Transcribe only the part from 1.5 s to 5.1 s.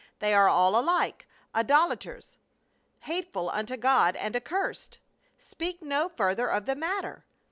idolaters, hateful unto God and accursed.